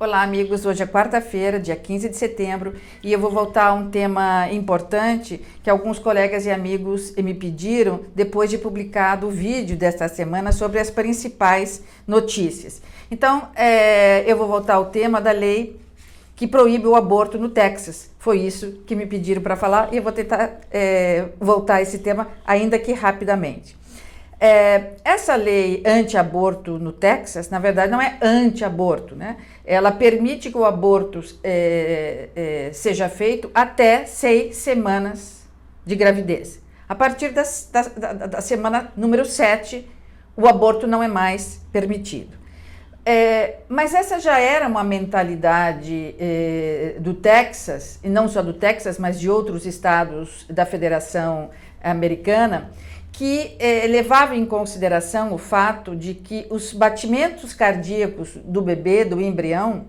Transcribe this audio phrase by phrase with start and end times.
[0.00, 0.64] Olá, amigos.
[0.64, 5.44] Hoje é quarta-feira, dia 15 de setembro, e eu vou voltar a um tema importante
[5.62, 10.80] que alguns colegas e amigos me pediram depois de publicado o vídeo desta semana sobre
[10.80, 12.80] as principais notícias.
[13.10, 15.78] Então, é, eu vou voltar ao tema da lei
[16.34, 18.08] que proíbe o aborto no Texas.
[18.18, 21.98] Foi isso que me pediram para falar e eu vou tentar é, voltar a esse
[21.98, 23.76] tema, ainda que rapidamente.
[24.42, 29.36] É, essa lei anti-aborto no Texas, na verdade, não é anti-aborto, né?
[29.66, 35.46] Ela permite que o aborto é, é, seja feito até seis semanas
[35.84, 36.58] de gravidez.
[36.88, 39.86] A partir das, da, da, da, semana número 7,
[40.34, 42.38] o aborto não é mais permitido.
[43.04, 48.98] É, mas essa já era uma mentalidade é, do Texas, e não só do Texas,
[48.98, 51.50] mas de outros estados da Federação
[51.82, 52.70] Americana,
[53.12, 59.20] que eh, levava em consideração o fato de que os batimentos cardíacos do bebê, do
[59.20, 59.86] embrião,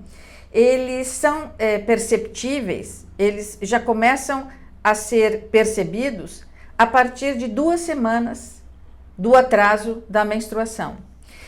[0.52, 4.48] eles são eh, perceptíveis, eles já começam
[4.84, 6.44] a ser percebidos
[6.78, 8.62] a partir de duas semanas
[9.18, 10.98] do atraso da menstruação.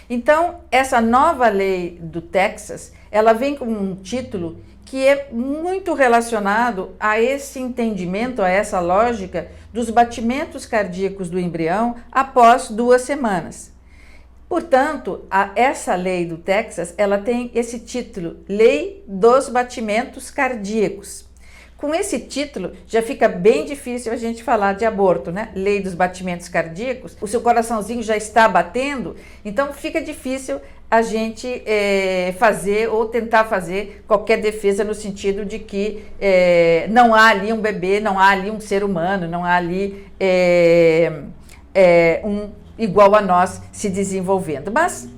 [0.09, 4.59] Então, essa nova lei do Texas, ela vem com um título
[4.93, 11.95] que é muito relacionado a esse entendimento, a essa lógica dos batimentos cardíacos do embrião
[12.11, 13.71] após duas semanas.
[14.47, 21.25] Portanto, a, essa lei do Texas, ela tem esse título, Lei dos Batimentos Cardíacos.
[21.83, 25.49] Com esse título, já fica bem difícil a gente falar de aborto, né?
[25.53, 27.17] Lei dos batimentos cardíacos.
[27.19, 33.43] O seu coraçãozinho já está batendo, então fica difícil a gente é, fazer ou tentar
[33.43, 38.29] fazer qualquer defesa no sentido de que é, não há ali um bebê, não há
[38.29, 41.11] ali um ser humano, não há ali é,
[42.23, 44.71] um igual a nós se desenvolvendo.
[44.71, 45.09] Mas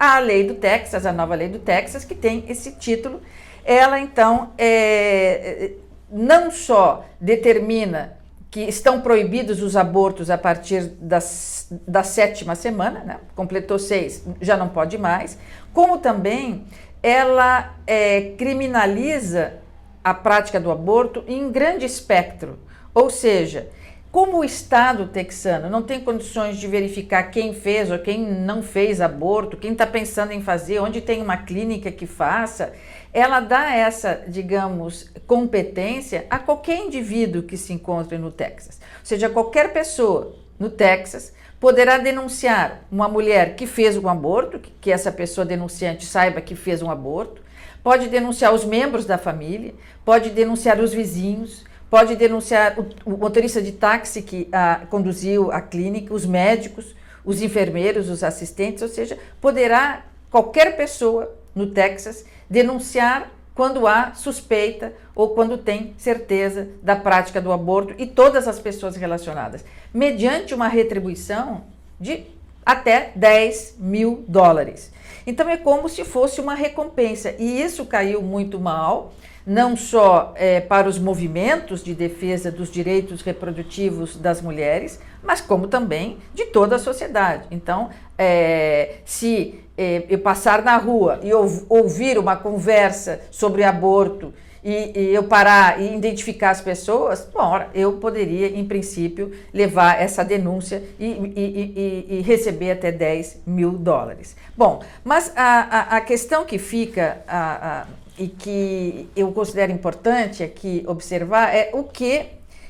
[0.00, 3.20] a lei do Texas, a nova lei do Texas, que tem esse título,
[3.66, 5.72] ela então é,
[6.10, 8.16] não só determina
[8.50, 13.20] que estão proibidos os abortos a partir das, da sétima semana, né?
[13.34, 15.38] completou seis, já não pode mais,
[15.74, 16.64] como também
[17.02, 19.54] ela é, criminaliza
[20.02, 22.58] a prática do aborto em grande espectro,
[22.94, 23.68] ou seja,
[24.10, 29.02] como o Estado texano não tem condições de verificar quem fez ou quem não fez
[29.02, 32.72] aborto, quem está pensando em fazer, onde tem uma clínica que faça,
[33.16, 38.78] ela dá essa, digamos, competência a qualquer indivíduo que se encontre no Texas.
[39.00, 44.92] Ou seja, qualquer pessoa no Texas poderá denunciar uma mulher que fez um aborto, que
[44.92, 47.40] essa pessoa denunciante saiba que fez um aborto,
[47.82, 49.72] pode denunciar os membros da família,
[50.04, 52.76] pode denunciar os vizinhos, pode denunciar
[53.06, 56.94] o, motorista de táxi que a, conduziu a clínica, os médicos,
[57.24, 64.92] os enfermeiros, os assistentes, ou seja, poderá qualquer pessoa no Texas denunciar quando há suspeita
[65.14, 70.68] ou quando tem certeza da prática do aborto e todas as pessoas relacionadas, mediante uma
[70.68, 71.64] retribuição
[71.98, 72.24] de
[72.64, 74.92] até 10 mil dólares.
[75.26, 79.14] Então é como se fosse uma recompensa e isso caiu muito mal
[79.46, 85.68] não só é, para os movimentos de defesa dos direitos reprodutivos das mulheres, mas como
[85.68, 87.46] também de toda a sociedade.
[87.50, 94.98] Então, é, se é, eu passar na rua e ouvir uma conversa sobre aborto e,
[94.98, 100.82] e, eu parar e identificar as pessoas, bom, eu poderia, em princípio, levar essa denúncia
[100.98, 104.34] e, e, e receber até 10 mil dólares.
[104.56, 107.18] Bom, mas a, a, a questão que fica.
[107.28, 107.86] A,
[108.18, 112.26] e que eu considero importante aqui observar é o que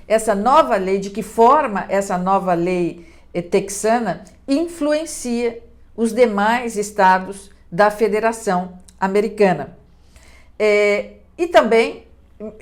[0.08, 5.62] essa nova lei, de que forma essa nova lei eh, texana influencia
[5.96, 9.76] os demais estados da Federação Americana.
[10.58, 12.06] É, e também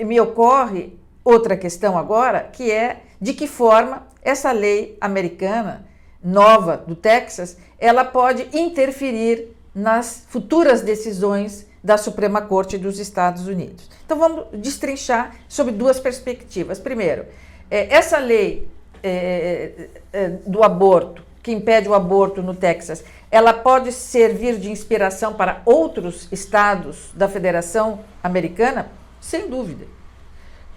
[0.00, 5.86] me ocorre outra questão agora, que é de que forma essa lei americana
[6.22, 13.90] nova do Texas, ela pode interferir nas futuras decisões da Suprema Corte dos Estados Unidos.
[14.06, 16.78] Então vamos destrinchar sobre duas perspectivas.
[16.78, 17.26] Primeiro,
[17.70, 18.66] é, essa lei
[19.02, 25.34] é, é, do aborto, que impede o aborto no Texas, ela pode servir de inspiração
[25.34, 28.90] para outros estados da Federação Americana?
[29.20, 29.84] Sem dúvida.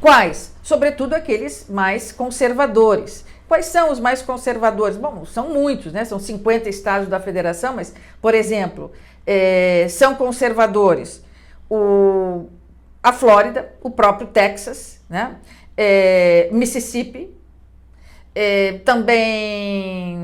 [0.02, 0.54] Quais?
[0.62, 3.24] Sobretudo aqueles mais conservadores.
[3.48, 4.98] Quais são os mais conservadores?
[4.98, 6.04] Bom, são muitos, né?
[6.04, 8.92] São 50 estados da federação, mas, por exemplo,
[9.28, 11.22] é, são conservadores
[11.70, 12.48] o,
[13.04, 15.36] a Flórida, o próprio Texas, né?
[15.76, 17.30] É, Mississippi,
[18.34, 20.18] é, também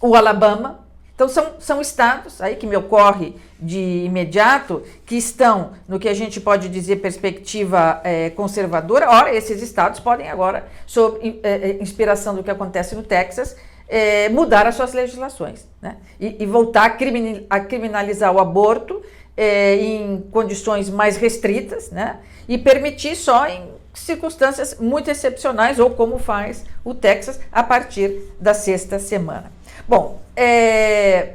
[0.00, 0.80] o Alabama.
[1.14, 6.14] Então, são, são estados, aí que me ocorre de imediato, que estão no que a
[6.14, 9.08] gente pode dizer perspectiva é, conservadora.
[9.08, 13.54] Ora, esses estados podem agora, sob é, inspiração do que acontece no Texas,
[13.90, 15.96] é, mudar as suas legislações né?
[16.18, 19.02] e, e voltar a, a, criminalizar o aborto
[19.36, 22.20] é, em condições mais restritas né?
[22.48, 28.54] e permitir só em circunstâncias muito excepcionais, ou como faz o Texas a partir da
[28.54, 29.50] sexta semana.
[29.88, 31.34] Bom, é,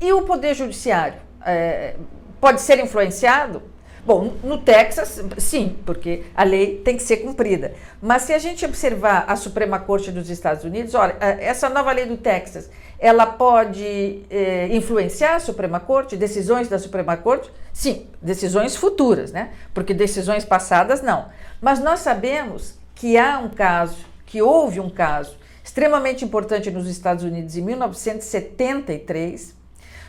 [0.00, 1.94] e o Poder Judiciário é,
[2.40, 3.62] pode ser influenciado?
[4.06, 7.74] Bom, no Texas, sim, porque a lei tem que ser cumprida.
[8.00, 12.06] Mas se a gente observar a Suprema Corte dos Estados Unidos, olha, essa nova lei
[12.06, 12.70] do Texas,
[13.00, 17.50] ela pode é, influenciar a Suprema Corte, decisões da Suprema Corte?
[17.72, 19.50] Sim, decisões futuras, né?
[19.74, 21.26] Porque decisões passadas não.
[21.60, 27.24] Mas nós sabemos que há um caso, que houve um caso extremamente importante nos Estados
[27.24, 29.52] Unidos em 1973,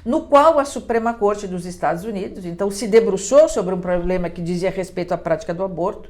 [0.07, 4.41] no qual a Suprema Corte dos Estados Unidos, então, se debruçou sobre um problema que
[4.41, 6.09] dizia respeito à prática do aborto,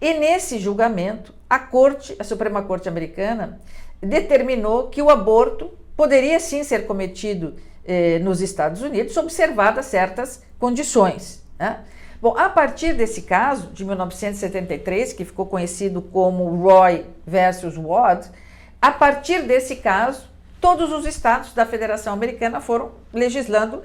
[0.00, 3.60] e nesse julgamento, a Corte, a Suprema Corte americana,
[4.00, 11.42] determinou que o aborto poderia sim ser cometido eh, nos Estados Unidos, observadas certas condições.
[11.58, 11.80] Né?
[12.20, 18.30] Bom, a partir desse caso, de 1973, que ficou conhecido como Roy versus Wade,
[18.80, 20.31] a partir desse caso,
[20.62, 23.82] todos os estados da Federação Americana foram legislando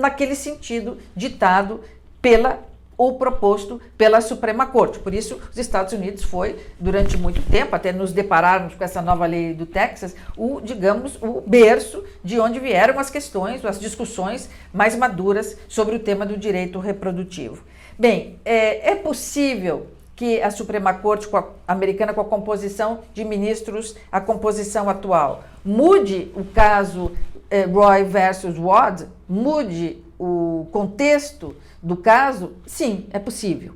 [0.00, 1.82] naquele sentido ditado
[2.20, 2.60] pela
[2.96, 5.00] ou proposto pela Suprema Corte.
[5.00, 9.26] Por isso, os Estados Unidos foi, durante muito tempo, até nos depararmos com essa nova
[9.26, 14.96] lei do Texas, o, digamos, o berço de onde vieram as questões, as discussões mais
[14.96, 17.64] maduras sobre o tema do direito reprodutivo.
[17.98, 21.28] Bem, é, é possível que a Suprema Corte
[21.66, 27.12] americana, com a composição de ministros, a composição atual, mude o caso
[27.50, 32.52] eh, Roy versus Wade, mude o contexto do caso?
[32.66, 33.74] Sim, é possível.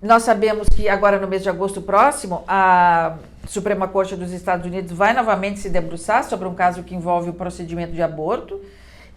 [0.00, 3.16] Nós sabemos que agora no mês de agosto próximo, a
[3.46, 7.32] Suprema Corte dos Estados Unidos vai novamente se debruçar sobre um caso que envolve o
[7.32, 8.60] procedimento de aborto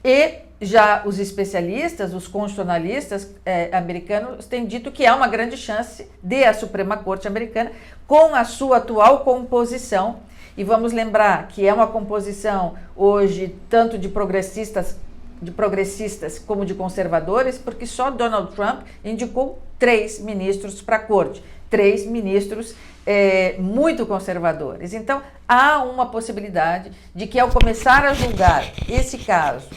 [0.04, 6.08] e já os especialistas, os constitucionalistas eh, americanos têm dito que há uma grande chance
[6.22, 7.72] de a Suprema Corte americana,
[8.06, 10.20] com a sua atual composição,
[10.56, 14.98] e vamos lembrar que é uma composição hoje tanto de progressistas
[15.42, 21.44] de progressistas como de conservadores, porque só Donald Trump indicou três ministros para a corte,
[21.68, 22.76] três ministros
[23.08, 24.94] é, muito conservadores.
[24.94, 29.68] Então, há uma possibilidade de que, ao começar a julgar esse caso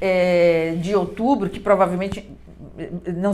[0.00, 2.28] é, de outubro, que provavelmente
[3.06, 3.32] não,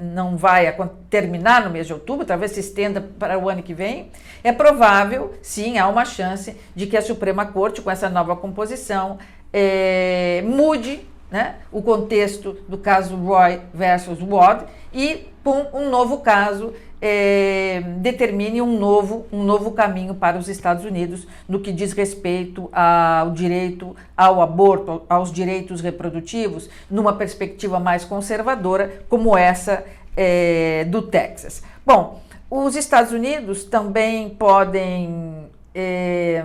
[0.00, 0.74] não vai
[1.08, 4.10] terminar no mês de outubro, talvez se estenda para o ano que vem,
[4.42, 9.18] é provável, sim, há uma chance de que a Suprema Corte, com essa nova composição,
[9.52, 11.00] é, mude
[11.30, 18.60] né, o contexto do caso Roy versus Wade e com um novo caso é, determine
[18.60, 23.96] um novo, um novo caminho para os Estados Unidos no que diz respeito ao direito
[24.16, 29.84] ao aborto, aos direitos reprodutivos, numa perspectiva mais conservadora, como essa
[30.16, 31.62] é, do Texas.
[31.86, 32.20] Bom,
[32.50, 36.44] os Estados Unidos também podem é,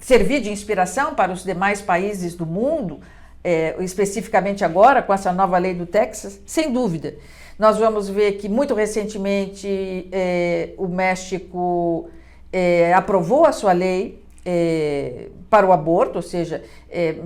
[0.00, 3.00] servir de inspiração para os demais países do mundo
[3.42, 7.14] é, especificamente agora com essa nova lei do Texas, sem dúvida.
[7.58, 12.08] Nós vamos ver que muito recentemente é, o México
[12.52, 17.16] é, aprovou a sua lei é, para o aborto, ou seja, é,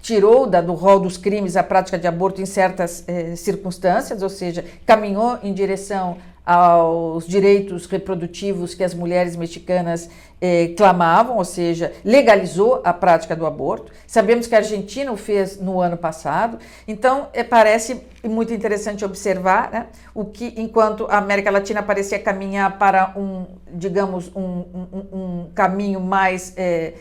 [0.00, 4.28] tirou da, do rol dos crimes a prática de aborto em certas é, circunstâncias, ou
[4.28, 10.10] seja, caminhou em direção aos direitos reprodutivos que as mulheres mexicanas
[10.40, 13.90] eh, clamavam, ou seja, legalizou a prática do aborto.
[14.06, 19.70] Sabemos que a Argentina o fez no ano passado, então eh, parece muito interessante observar
[19.72, 25.50] né, o que, enquanto a América Latina parecia caminhar para um, digamos, um, um, um
[25.54, 26.92] caminho mais eh,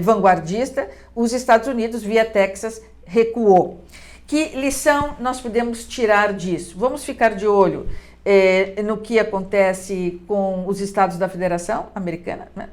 [0.00, 3.80] vanguardista, os Estados Unidos, via Texas, recuou.
[4.28, 6.76] Que lição nós podemos tirar disso?
[6.78, 7.88] Vamos ficar de olho
[8.28, 12.48] é, no que acontece com os estados da Federação Americana.
[12.56, 12.68] Né?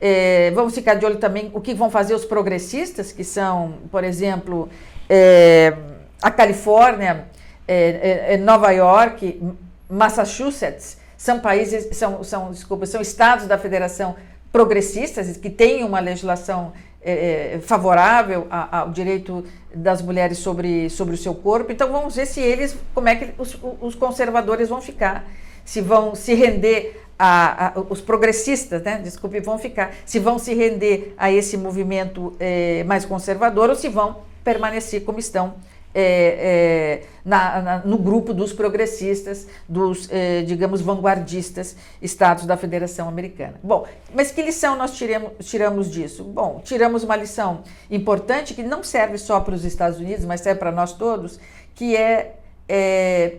[0.00, 4.04] É, vamos ficar de olho também o que vão fazer os progressistas, que são, por
[4.04, 4.68] exemplo,
[5.10, 5.76] é,
[6.22, 7.26] a Califórnia,
[7.66, 9.42] é, é, Nova York,
[9.90, 14.14] Massachusetts, são países, são, são, desculpa, são estados da Federação
[14.52, 19.44] progressistas que têm uma legislação é, favorável ao direito
[19.74, 21.72] das mulheres sobre, sobre o seu corpo.
[21.72, 25.24] Então vamos ver se eles, como é que os, os conservadores vão ficar,
[25.64, 30.54] se vão se render a, a, os progressistas, né, desculpe, vão ficar, se vão se
[30.54, 35.54] render a esse movimento é, mais conservador ou se vão permanecer como estão
[35.94, 43.08] é, é, na, na, no grupo dos progressistas, dos, é, digamos, vanguardistas estados da Federação
[43.08, 43.54] Americana.
[43.62, 46.24] Bom, mas que lição nós tiramos, tiramos disso?
[46.24, 50.58] Bom, tiramos uma lição importante que não serve só para os Estados Unidos, mas serve
[50.58, 51.38] para nós todos,
[51.74, 52.36] que é,
[52.68, 53.38] é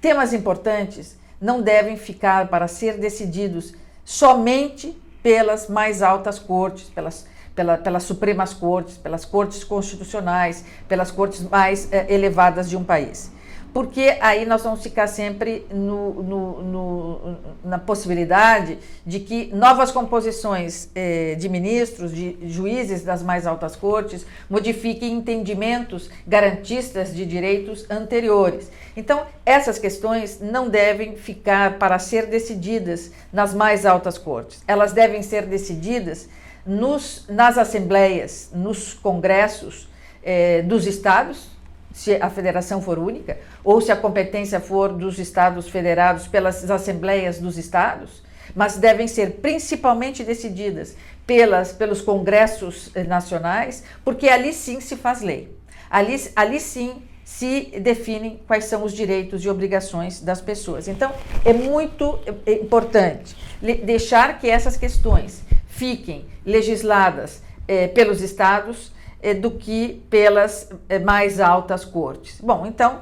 [0.00, 3.74] temas importantes não devem ficar para ser decididos
[4.04, 7.26] somente pelas mais altas cortes, pelas
[7.60, 13.30] pela, pelas Supremas Cortes, pelas Cortes Constitucionais, pelas cortes mais eh, elevadas de um país.
[13.70, 20.88] Porque aí nós vamos ficar sempre no, no, no, na possibilidade de que novas composições
[20.94, 28.70] eh, de ministros, de juízes das mais altas cortes, modifiquem entendimentos garantistas de direitos anteriores.
[28.96, 34.64] Então, essas questões não devem ficar para ser decididas nas mais altas cortes.
[34.66, 36.26] Elas devem ser decididas
[36.66, 39.88] nos, nas assembleias, nos congressos
[40.22, 41.48] eh, dos estados,
[41.92, 47.38] se a federação for única, ou se a competência for dos estados federados pelas assembleias
[47.38, 48.22] dos estados,
[48.54, 55.22] mas devem ser principalmente decididas pelas, pelos congressos eh, nacionais, porque ali sim se faz
[55.22, 55.54] lei.
[55.90, 60.88] Ali, ali sim se definem quais são os direitos e obrigações das pessoas.
[60.88, 61.12] Então,
[61.44, 63.36] é muito eh, importante
[63.84, 65.42] deixar que essas questões
[65.80, 72.38] fiquem legisladas eh, pelos estados eh, do que pelas eh, mais altas cortes.
[72.38, 73.00] Bom, então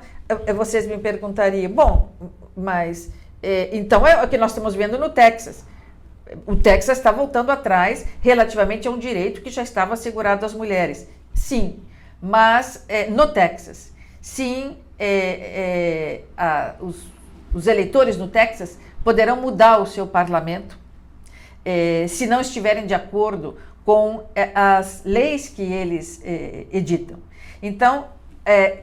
[0.55, 2.13] vocês me perguntariam, bom,
[2.55, 3.11] mas
[3.73, 5.65] então é o que nós estamos vendo no Texas.
[6.47, 11.09] O Texas está voltando atrás relativamente a um direito que já estava assegurado às mulheres.
[11.33, 11.81] Sim,
[12.21, 14.77] mas no Texas, sim,
[16.37, 17.07] a, os,
[17.55, 20.79] os eleitores no Texas poderão mudar o seu parlamento
[21.71, 27.19] eh, se não estiverem de acordo com eh, as leis que eles eh, editam.
[27.63, 28.17] Então,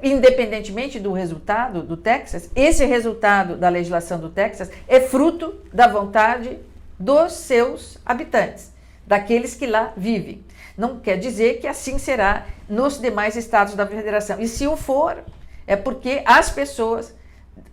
[0.04, 6.60] independentemente do resultado do Texas, esse resultado da legislação do Texas é fruto da vontade
[7.00, 8.72] dos seus habitantes,
[9.08, 10.46] daqueles que lá vivem.
[10.78, 14.40] Não quer dizer que assim será nos demais estados da federação.
[14.40, 15.24] E se o for,
[15.66, 17.16] é porque as pessoas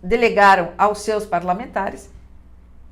[0.01, 2.09] delegaram aos seus parlamentares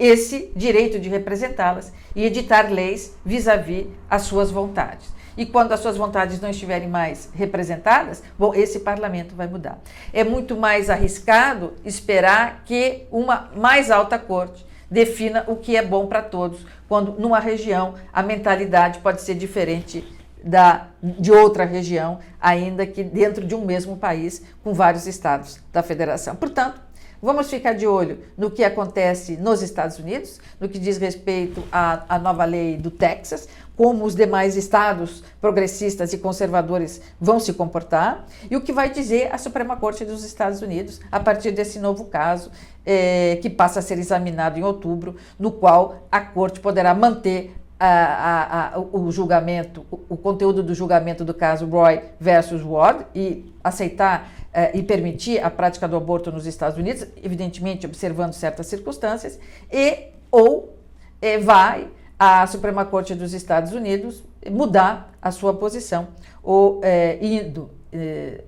[0.02, 5.08] esse direito de representá-las e editar leis vis-à-vis -vis as suas vontades.
[5.38, 9.80] E quando as suas vontades não estiverem mais representadas, bom, esse parlamento vai mudar.
[10.12, 16.08] É muito mais arriscado esperar que uma mais alta corte defina o que é bom
[16.08, 20.04] para todos, quando numa região a mentalidade pode ser diferente
[20.44, 25.84] da, de outra região, ainda que dentro de um mesmo país, com vários estados da
[25.84, 26.36] federação.
[26.36, 26.82] Portanto,
[27.22, 32.04] Vamos ficar de olho no que acontece nos Estados Unidos, no que diz respeito à,
[32.10, 33.48] à nova lei do Texas,
[33.78, 39.30] como os demais estados progressistas e conservadores vão se comportar e o que vai dizer
[39.32, 42.52] a Suprema Corte dos Estados Unidos a partir desse novo caso
[42.84, 47.88] é, que passa a ser examinado em outubro, no qual a Corte poderá manter a,
[47.88, 53.52] a, a, o julgamento, o, o, conteúdo do julgamento do caso Roy versus Ward e
[53.64, 59.40] aceitar eh, e permitir a prática do aborto nos Estados Unidos, evidentemente observando certas circunstâncias,
[59.72, 60.78] e ou
[61.22, 61.88] eh, vai
[62.20, 66.10] a Suprema Corte dos Estados Unidos mudar a sua posição,
[66.44, 67.70] ou eh, indo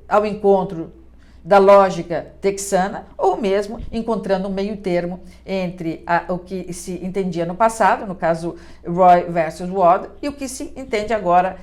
[0.08, 0.94] ao encontro
[1.44, 7.46] da lógica texana, ou mesmo encontrando um meio termo entre a, o que se entendia
[7.46, 8.56] no passado, no caso
[8.86, 11.58] Roy versus Ward, e o que se entende agora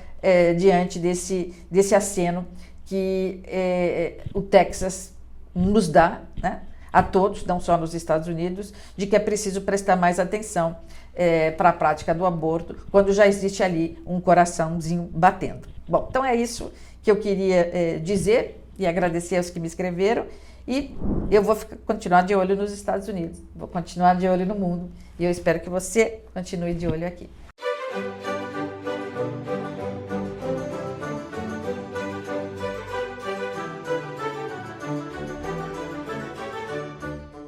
[0.55, 2.45] diante desse, desse aceno
[2.91, 5.13] que é, o Texas
[5.55, 6.59] nos dá, né,
[6.91, 10.75] a todos, não só nos Estados Unidos, de que é preciso prestar mais atenção
[11.15, 15.69] é, para a prática do aborto, quando já existe ali um coraçãozinho batendo.
[15.87, 16.69] Bom, então é isso
[17.01, 20.25] que eu queria dizer e agradecer aos que me escreveram.
[20.67, 20.93] E
[21.31, 24.91] eu vou ficar, continuar de olho nos Estados Unidos, vou continuar de olho no mundo.
[25.17, 27.29] E eu espero que você continue de olho aqui.